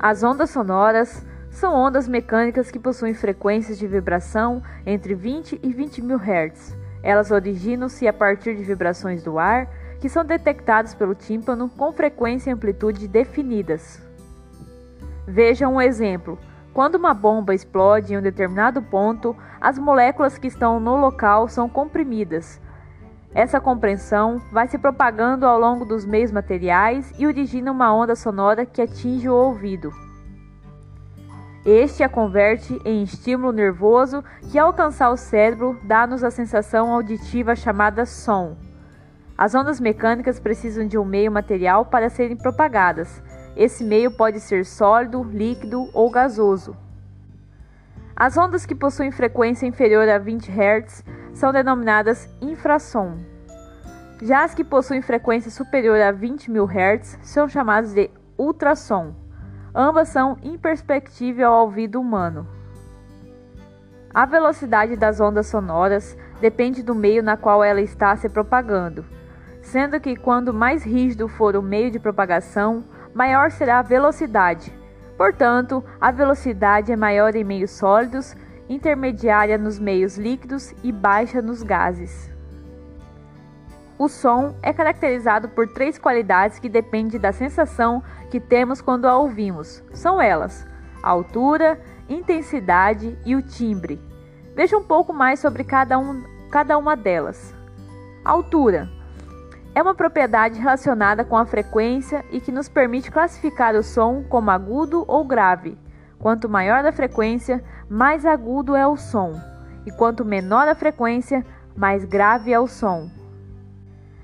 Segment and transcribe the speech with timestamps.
[0.00, 6.02] As ondas sonoras são ondas mecânicas que possuem frequências de vibração entre 20 e 20
[6.02, 6.76] mil Hz.
[7.02, 9.68] Elas originam-se a partir de vibrações do ar
[10.00, 14.00] que são detectadas pelo tímpano com frequência e amplitude definidas.
[15.26, 16.38] Veja um exemplo.
[16.72, 21.68] Quando uma bomba explode em um determinado ponto, as moléculas que estão no local são
[21.68, 22.60] comprimidas.
[23.34, 28.64] Essa compressão vai se propagando ao longo dos meios materiais e origina uma onda sonora
[28.64, 29.92] que atinge o ouvido.
[31.64, 37.54] Este a converte em estímulo nervoso que, ao alcançar o cérebro, dá-nos a sensação auditiva
[37.54, 38.56] chamada som.
[39.36, 43.22] As ondas mecânicas precisam de um meio material para serem propagadas.
[43.54, 46.74] Esse meio pode ser sólido, líquido ou gasoso.
[48.16, 53.18] As ondas que possuem frequência inferior a 20 Hz são denominadas infrassom.
[54.20, 59.14] Já as que possuem frequência superior a 20 mil Hz são chamadas de ultrassom.
[59.74, 62.46] Ambas são imperceptíveis ao ouvido humano.
[64.12, 69.04] A velocidade das ondas sonoras depende do meio na qual ela está se propagando
[69.68, 74.72] sendo que quando mais rígido for o meio de propagação, maior será a velocidade.
[75.16, 78.34] Portanto, a velocidade é maior em meios sólidos,
[78.68, 82.30] intermediária nos meios líquidos e baixa nos gases.
[83.98, 89.16] O som é caracterizado por três qualidades que dependem da sensação que temos quando a
[89.16, 89.82] ouvimos.
[89.92, 90.64] São elas:
[91.02, 94.00] a altura, intensidade e o timbre.
[94.54, 97.54] Veja um pouco mais sobre cada, um, cada uma delas.
[98.24, 98.88] Altura
[99.74, 104.50] é uma propriedade relacionada com a frequência e que nos permite classificar o som como
[104.50, 105.78] agudo ou grave.
[106.18, 109.40] Quanto maior a frequência, mais agudo é o som,
[109.86, 111.44] e quanto menor a frequência,
[111.76, 113.08] mais grave é o som.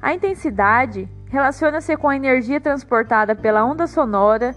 [0.00, 4.54] A intensidade relaciona-se com a energia transportada pela onda sonora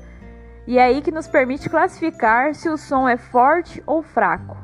[0.66, 4.56] e é aí que nos permite classificar se o som é forte ou fraco.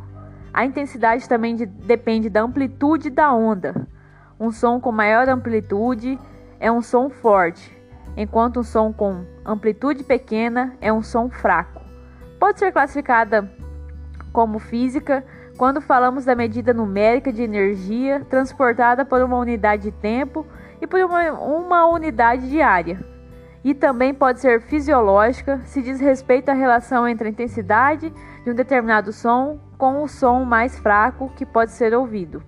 [0.53, 3.87] A intensidade também de, depende da amplitude da onda.
[4.39, 6.17] Um som com maior amplitude
[6.59, 7.77] é um som forte,
[8.15, 11.78] enquanto um som com amplitude pequena é um som fraco.
[12.39, 13.52] Pode ser classificada
[14.32, 15.26] como física
[15.58, 20.48] quando falamos da medida numérica de energia transportada por uma unidade de tempo
[20.82, 22.98] e por uma, uma unidade de área.
[23.61, 28.14] E também pode ser fisiológica se diz respeito à relação entre a intensidade
[28.45, 32.42] de um determinado som com o som mais fraco que pode ser ouvido.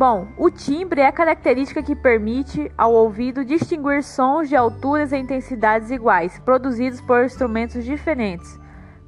[0.00, 5.18] Bom, o timbre é a característica que permite ao ouvido distinguir sons de alturas e
[5.18, 8.58] intensidades iguais, produzidos por instrumentos diferentes.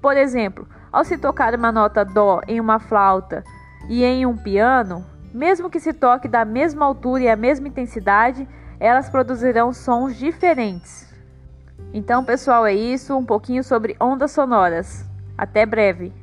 [0.02, 3.42] Por exemplo, ao se tocar uma nota Dó em uma flauta
[3.88, 5.02] e em um piano,
[5.32, 8.46] mesmo que se toque da mesma altura e a mesma intensidade,
[8.78, 11.10] elas produzirão sons diferentes.
[11.94, 15.06] Então, pessoal, é isso, um pouquinho sobre ondas sonoras.
[15.38, 16.21] Até breve!